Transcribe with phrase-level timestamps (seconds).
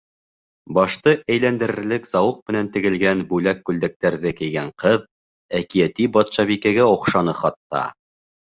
[0.77, 5.07] Башты әйләндерерлек зауыҡ менән тегелгән бүләк-күлдәктәрҙе кейгән ҡыҙ
[5.61, 7.89] әкиәти батшабикәгә оҡшаны хатта.